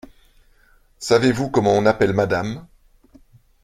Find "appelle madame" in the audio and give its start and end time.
1.85-2.65